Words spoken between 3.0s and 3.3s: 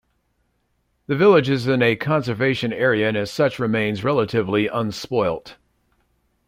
and as